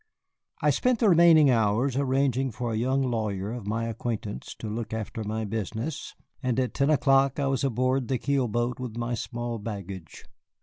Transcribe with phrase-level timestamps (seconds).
[0.63, 4.93] I spent the remaining hours arranging with a young lawyer of my acquaintance to look
[4.93, 9.13] after my business, and at ten o'clock I was aboard the keel boat with my
[9.13, 10.25] small baggage.